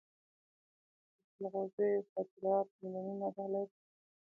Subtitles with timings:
[0.03, 0.03] د
[1.37, 3.77] جلغوزیو صادرات میلیونونه ډالر دي.